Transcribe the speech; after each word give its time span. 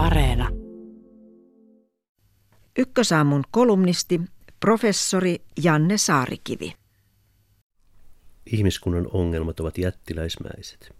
Areena. 0.00 0.48
Ykkösaamun 2.78 3.44
kolumnisti, 3.50 4.20
professori 4.60 5.36
Janne 5.62 5.98
Saarikivi. 5.98 6.72
Ihmiskunnan 8.52 9.08
ongelmat 9.12 9.60
ovat 9.60 9.78
jättiläismäiset. 9.78 10.94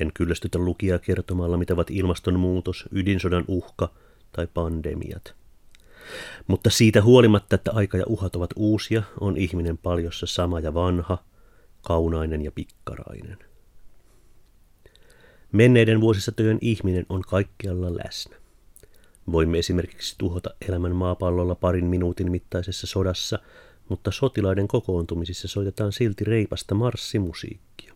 En 0.00 0.12
kyllästytä 0.14 0.58
lukijaa 0.58 0.98
kertomalla, 0.98 1.56
mitä 1.56 1.74
ovat 1.74 1.90
ilmastonmuutos, 1.90 2.88
ydinsodan 2.92 3.44
uhka 3.48 3.88
tai 4.32 4.46
pandemiat. 4.54 5.34
Mutta 6.46 6.70
siitä 6.70 7.02
huolimatta, 7.02 7.54
että 7.54 7.72
aika 7.74 7.98
ja 7.98 8.04
uhat 8.06 8.36
ovat 8.36 8.50
uusia, 8.56 9.02
on 9.20 9.36
ihminen 9.36 9.78
paljossa 9.78 10.26
sama 10.26 10.60
ja 10.60 10.74
vanha, 10.74 11.18
kaunainen 11.82 12.42
ja 12.42 12.52
pikkarainen. 12.52 13.38
Menneiden 15.52 16.00
vuosisatojen 16.00 16.58
ihminen 16.60 17.06
on 17.08 17.22
kaikkialla 17.22 17.96
läsnä. 17.96 18.36
Voimme 19.32 19.58
esimerkiksi 19.58 20.14
tuhota 20.18 20.50
elämän 20.68 20.96
maapallolla 20.96 21.54
parin 21.54 21.84
minuutin 21.84 22.30
mittaisessa 22.30 22.86
sodassa, 22.86 23.38
mutta 23.88 24.10
sotilaiden 24.10 24.68
kokoontumisissa 24.68 25.48
soitetaan 25.48 25.92
silti 25.92 26.24
reipasta 26.24 26.74
marssimusiikkia. 26.74 27.94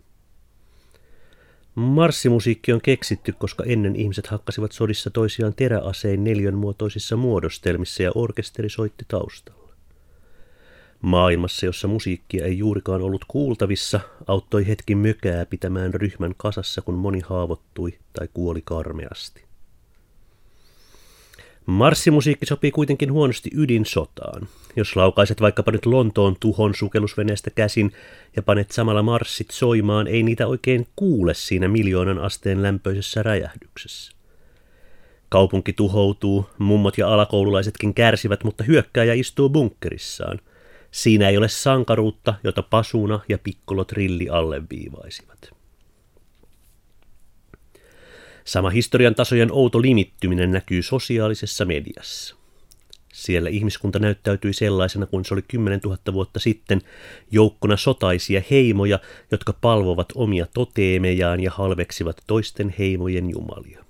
Marssimusiikki 1.74 2.72
on 2.72 2.80
keksitty, 2.80 3.32
koska 3.32 3.64
ennen 3.64 3.96
ihmiset 3.96 4.26
hakkasivat 4.26 4.72
sodissa 4.72 5.10
toisiaan 5.10 5.54
teräasein 5.54 6.24
neljönmuotoisissa 6.24 7.16
muodostelmissa 7.16 8.02
ja 8.02 8.12
orkesteri 8.14 8.68
soitti 8.68 9.04
taustalla. 9.08 9.61
Maailmassa, 11.02 11.66
jossa 11.66 11.88
musiikkia 11.88 12.44
ei 12.44 12.58
juurikaan 12.58 13.02
ollut 13.02 13.24
kuultavissa, 13.28 14.00
auttoi 14.26 14.66
hetki 14.66 14.94
mökää 14.94 15.46
pitämään 15.46 15.94
ryhmän 15.94 16.34
kasassa, 16.36 16.82
kun 16.82 16.94
moni 16.94 17.20
haavoittui 17.20 17.98
tai 18.12 18.28
kuoli 18.34 18.62
karmeasti. 18.64 19.44
Marssimusiikki 21.66 22.46
sopii 22.46 22.70
kuitenkin 22.70 23.12
huonosti 23.12 23.50
ydinsotaan. 23.54 24.48
Jos 24.76 24.96
laukaiset 24.96 25.40
vaikkapa 25.40 25.72
nyt 25.72 25.86
Lontoon 25.86 26.36
tuhon 26.40 26.74
sukellusveneestä 26.74 27.50
käsin 27.50 27.92
ja 28.36 28.42
panet 28.42 28.70
samalla 28.70 29.02
marssit 29.02 29.50
soimaan, 29.50 30.06
ei 30.06 30.22
niitä 30.22 30.46
oikein 30.46 30.86
kuule 30.96 31.34
siinä 31.34 31.68
miljoonan 31.68 32.18
asteen 32.18 32.62
lämpöisessä 32.62 33.22
räjähdyksessä. 33.22 34.12
Kaupunki 35.28 35.72
tuhoutuu, 35.72 36.46
mummot 36.58 36.98
ja 36.98 37.14
alakoululaisetkin 37.14 37.94
kärsivät, 37.94 38.44
mutta 38.44 38.64
hyökkääjä 38.64 39.14
istuu 39.14 39.48
bunkkerissaan– 39.48 40.40
Siinä 40.92 41.28
ei 41.28 41.36
ole 41.36 41.48
sankaruutta, 41.48 42.34
jota 42.44 42.62
pasuna 42.62 43.20
ja 43.28 43.38
pikkolo 43.38 43.84
trilli 43.84 44.28
alleviivaisivat. 44.28 45.50
Sama 48.44 48.70
historian 48.70 49.14
tasojen 49.14 49.52
outo 49.52 49.82
limittyminen 49.82 50.50
näkyy 50.50 50.82
sosiaalisessa 50.82 51.64
mediassa. 51.64 52.36
Siellä 53.12 53.50
ihmiskunta 53.50 53.98
näyttäytyi 53.98 54.52
sellaisena 54.52 55.06
kuin 55.06 55.24
se 55.24 55.34
oli 55.34 55.42
10 55.42 55.80
000 55.84 55.98
vuotta 56.12 56.40
sitten, 56.40 56.80
joukkona 57.30 57.76
sotaisia 57.76 58.42
heimoja, 58.50 58.98
jotka 59.30 59.52
palvovat 59.52 60.08
omia 60.14 60.46
toteemejaan 60.54 61.40
ja 61.40 61.50
halveksivat 61.50 62.22
toisten 62.26 62.74
heimojen 62.78 63.30
jumalia. 63.30 63.84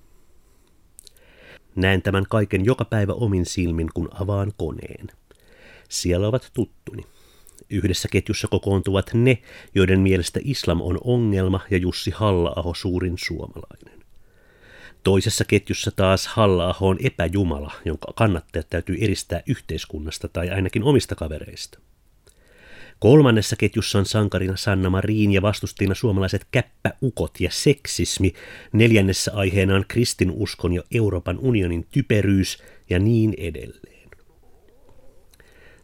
Näen 1.77 2.03
tämän 2.03 2.25
kaiken 2.29 2.65
joka 2.65 2.85
päivä 2.85 3.13
omin 3.13 3.47
silmin, 3.47 3.89
kun 3.95 4.09
avaan 4.13 4.53
koneen– 4.57 5.07
siellä 5.93 6.29
ovat 6.29 6.51
tuttuni. 6.53 7.03
Yhdessä 7.71 8.09
ketjussa 8.09 8.49
kokoontuvat 8.49 9.11
ne, 9.15 9.39
joiden 9.75 10.01
mielestä 10.01 10.41
islam 10.45 10.81
on 10.81 10.99
ongelma 11.05 11.61
ja 11.71 11.79
Jussi 11.79 12.11
halla 12.11 12.75
suurin 12.77 13.15
suomalainen. 13.19 14.03
Toisessa 15.03 15.45
ketjussa 15.45 15.91
taas 15.91 16.27
halla 16.27 16.75
on 16.81 16.99
epäjumala, 17.03 17.73
jonka 17.85 18.13
kannattajat 18.17 18.71
täytyy 18.71 18.97
eristää 19.01 19.43
yhteiskunnasta 19.47 20.29
tai 20.29 20.51
ainakin 20.51 20.83
omista 20.83 21.15
kavereista. 21.15 21.79
Kolmannessa 22.99 23.57
ketjussa 23.57 23.99
on 23.99 24.07
sankarina 24.07 24.57
Sanna 24.57 24.91
Marin 24.91 25.33
ja 25.33 25.43
vastustina 25.43 25.95
suomalaiset 25.95 26.47
käppäukot 26.51 27.41
ja 27.41 27.51
seksismi. 27.51 28.33
Neljännessä 28.73 29.33
aiheena 29.35 29.75
on 29.75 29.85
kristinuskon 29.89 30.73
ja 30.73 30.83
Euroopan 30.95 31.39
unionin 31.39 31.87
typeryys 31.91 32.63
ja 32.91 32.99
niin 32.99 33.35
edelleen. 33.39 34.02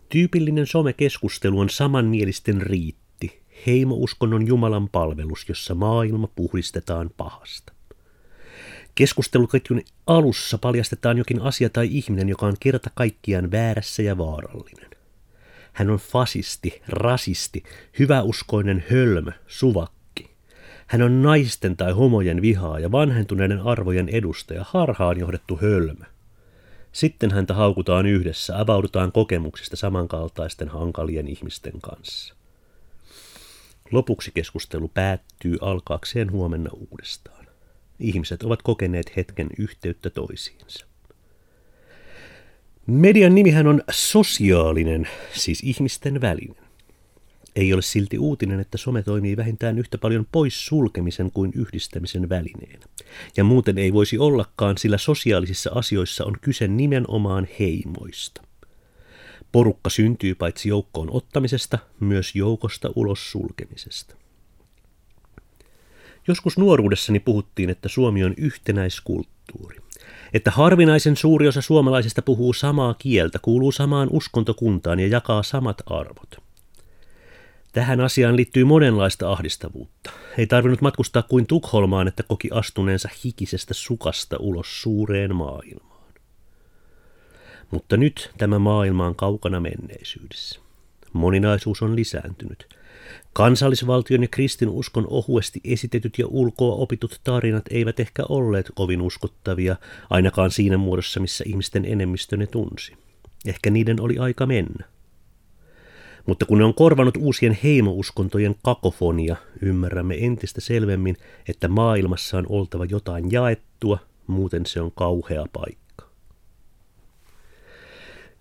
Tyypillinen 0.08 0.66
somekeskustelu 0.66 1.60
on 1.60 1.70
samanmielisten 1.70 2.62
riitti, 2.62 3.42
heimouskonnon 3.66 4.46
Jumalan 4.46 4.88
palvelus, 4.88 5.48
jossa 5.48 5.74
maailma 5.74 6.26
puhdistetaan 6.26 7.10
pahasta. 7.16 7.72
Keskusteluketjun 8.94 9.82
alussa 10.06 10.58
paljastetaan 10.58 11.19
jokin 11.19 11.42
asia 11.42 11.70
tai 11.70 11.88
ihminen, 11.91 12.28
joka 12.28 12.46
on 12.46 12.56
kerta 12.60 12.91
kaikkiaan 12.94 13.50
väärässä 13.50 14.02
ja 14.02 14.19
vaarallinen. 14.19 14.91
Hän 15.72 15.91
on 15.91 15.98
fasisti, 15.98 16.82
rasisti, 16.88 17.62
hyväuskoinen 17.98 18.84
hölmö, 18.90 19.30
suvakki. 19.46 20.30
Hän 20.86 21.02
on 21.02 21.22
naisten 21.22 21.76
tai 21.76 21.92
homojen 21.92 22.42
vihaa 22.42 22.78
ja 22.78 22.92
vanhentuneiden 22.92 23.60
arvojen 23.60 24.08
edustaja, 24.08 24.64
harhaan 24.69 25.19
johdettu 25.19 25.58
hölmö. 25.62 26.04
Sitten 26.93 27.31
häntä 27.31 27.54
haukutaan 27.54 28.06
yhdessä, 28.06 28.59
avaudutaan 28.60 29.12
kokemuksista 29.12 29.76
samankaltaisten 29.76 30.69
hankalien 30.69 31.28
ihmisten 31.28 31.81
kanssa. 31.82 32.34
Lopuksi 33.91 34.31
keskustelu 34.34 34.88
päättyy 34.88 35.59
alkaakseen 35.60 36.32
huomenna 36.32 36.71
uudestaan. 36.72 37.47
Ihmiset 38.00 38.43
ovat 38.43 38.62
kokeneet 38.62 39.16
hetken 39.16 39.49
yhteyttä 39.59 40.10
toisiinsa. 40.10 40.87
Median 42.87 43.34
nimihän 43.34 43.66
on 43.66 43.82
sosiaalinen, 43.91 45.09
siis 45.32 45.60
ihmisten 45.62 46.20
välinen. 46.20 46.67
Ei 47.56 47.72
ole 47.72 47.82
silti 47.82 48.19
uutinen, 48.19 48.60
että 48.60 48.78
some 48.78 49.03
toimii 49.03 49.36
vähintään 49.36 49.78
yhtä 49.78 49.98
paljon 49.98 50.26
pois 50.32 50.66
sulkemisen 50.66 51.31
kuin 51.32 51.53
yhdistämisen 51.54 52.28
välineenä. 52.28 52.86
Ja 53.36 53.44
muuten 53.44 53.78
ei 53.78 53.92
voisi 53.92 54.19
ollakaan, 54.19 54.78
sillä 54.78 54.98
sosiaalisissa 54.98 55.70
asioissa 55.75 56.25
on 56.25 56.37
kyse 56.41 56.69
nimenomaan 56.69 57.48
heimoista. 57.58 58.42
Porukka 59.53 59.91
syntyy 59.91 60.34
paitsi 60.34 60.69
joukkoon 60.69 61.08
ottamisesta, 61.10 61.78
myös 62.00 62.34
joukosta 62.34 62.91
ulos 62.97 63.31
sulkemisesta. 63.31 64.14
Joskus 66.28 66.58
nuoruudessani 66.58 67.20
puhuttiin, 67.20 67.70
että 67.70 67.88
Suomi 67.88 68.25
on 68.25 68.34
yhtenäiskulttuuri. 68.37 69.76
Että 70.32 70.50
harvinaisen 70.50 71.16
suuri 71.16 71.48
osa 71.48 71.62
suomalaisista 71.62 72.22
puhuu 72.22 72.53
samaa 72.53 72.94
kieltä, 72.94 73.38
kuuluu 73.42 73.72
samaan 73.72 74.08
uskontokuntaan 74.12 75.00
ja 75.00 75.06
jakaa 75.06 75.42
samat 75.42 75.82
arvot– 75.87 76.37
Tähän 77.78 78.00
asiaan 78.00 78.36
liittyy 78.36 78.64
monenlaista 78.64 79.32
ahdistavuutta. 79.32 80.10
Ei 80.38 80.46
tarvinnut 80.46 80.80
matkustaa 80.80 81.22
kuin 81.22 81.46
Tukholmaan, 81.46 82.08
että 82.08 82.22
koki 82.22 82.48
astuneensa 82.52 83.08
hikisestä 83.24 83.74
sukasta 83.74 84.36
ulos 84.40 84.82
suureen 84.82 85.36
maailmaan. 85.36 86.12
Mutta 87.70 87.96
nyt 87.96 88.30
tämä 88.38 88.58
maailma 88.58 89.06
on 89.06 89.14
kaukana 89.14 89.60
menneisyydessä. 89.60 90.60
Moninaisuus 91.12 91.82
on 91.82 91.96
lisääntynyt. 91.96 92.76
Kansallisvaltion 93.32 94.22
ja 94.22 94.28
kristinuskon 94.28 95.06
ohuesti 95.10 95.60
esitetyt 95.64 96.18
ja 96.18 96.26
ulkoa 96.26 96.74
opitut 96.74 97.20
tarinat 97.24 97.64
eivät 97.70 98.00
ehkä 98.00 98.22
olleet 98.28 98.70
kovin 98.74 99.02
uskottavia, 99.02 99.76
ainakaan 100.10 100.50
siinä 100.50 100.76
muodossa, 100.76 101.20
missä 101.20 101.44
ihmisten 101.46 101.84
enemmistö 101.84 102.36
ne 102.36 102.46
tunsi. 102.46 102.96
Ehkä 103.46 103.70
niiden 103.70 104.00
oli 104.00 104.18
aika 104.18 104.46
mennä. 104.46 104.97
Mutta 106.28 106.46
kun 106.46 106.58
ne 106.58 106.64
on 106.64 106.74
korvanut 106.74 107.16
uusien 107.16 107.58
heimouskontojen 107.62 108.54
kakofonia, 108.62 109.36
ymmärrämme 109.62 110.16
entistä 110.20 110.60
selvemmin, 110.60 111.16
että 111.48 111.68
maailmassa 111.68 112.38
on 112.38 112.46
oltava 112.48 112.84
jotain 112.84 113.32
jaettua, 113.32 113.98
muuten 114.26 114.66
se 114.66 114.80
on 114.80 114.92
kauhea 114.92 115.44
paikka. 115.52 116.04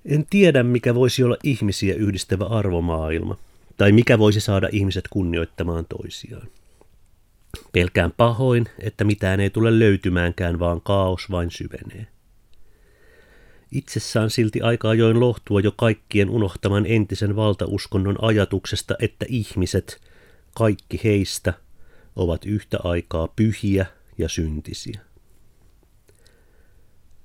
En 0.05 0.25
tiedä, 0.29 0.63
mikä 0.63 0.95
voisi 0.95 1.23
olla 1.23 1.37
ihmisiä 1.43 1.95
yhdistävä 1.95 2.45
arvomaailma, 2.45 3.37
tai 3.77 3.91
mikä 3.91 4.19
voisi 4.19 4.39
saada 4.39 4.69
ihmiset 4.71 5.05
kunnioittamaan 5.09 5.85
toisiaan. 5.85 6.47
Pelkään 7.71 8.13
pahoin, 8.17 8.65
että 8.79 9.03
mitään 9.03 9.39
ei 9.39 9.49
tule 9.49 9.79
löytymäänkään, 9.79 10.59
vaan 10.59 10.81
kaos 10.81 11.31
vain 11.31 11.51
syvenee. 11.51 12.07
Itsessään 13.71 14.29
silti 14.29 14.61
aika 14.61 14.89
ajoin 14.89 15.19
lohtua 15.19 15.61
jo 15.61 15.71
kaikkien 15.71 16.29
unohtaman 16.29 16.85
entisen 16.85 17.35
valtauskonnon 17.35 18.15
ajatuksesta, 18.21 18.95
että 18.99 19.25
ihmiset, 19.29 20.01
kaikki 20.55 21.01
heistä, 21.03 21.53
ovat 22.15 22.45
yhtä 22.45 22.77
aikaa 22.83 23.27
pyhiä 23.27 23.85
ja 24.17 24.29
syntisiä. 24.29 24.99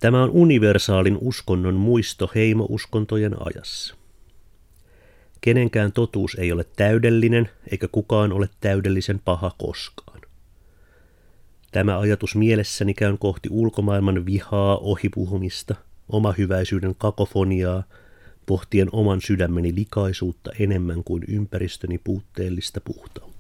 Tämä 0.01 0.23
on 0.23 0.31
universaalin 0.31 1.19
uskonnon 1.21 1.75
muisto 1.75 2.31
heimouskontojen 2.35 3.37
ajassa. 3.47 3.95
Kenenkään 5.41 5.93
totuus 5.93 6.35
ei 6.35 6.53
ole 6.53 6.65
täydellinen, 6.77 7.51
eikä 7.71 7.89
kukaan 7.89 8.33
ole 8.33 8.49
täydellisen 8.61 9.21
paha 9.25 9.51
koskaan. 9.59 10.21
Tämä 11.73 11.99
ajatus 11.99 12.37
mielessäni 12.37 12.95
käyn 12.95 13.19
kohti 13.19 13.49
ulkomaailman 13.53 14.27
vihaa, 14.27 14.77
ohipuhumista, 14.77 15.75
omahyväisyyden 16.13 16.95
kakofoniaa, 16.99 17.83
pohtien 18.47 18.89
oman 18.93 19.21
sydämeni 19.21 19.75
likaisuutta 19.75 20.51
enemmän 20.59 21.05
kuin 21.05 21.25
ympäristöni 21.29 21.99
puutteellista 21.99 22.81
puhtautta. 22.81 23.32